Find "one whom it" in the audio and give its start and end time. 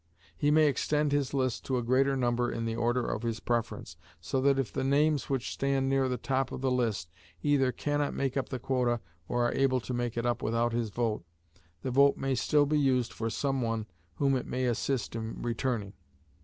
13.61-14.47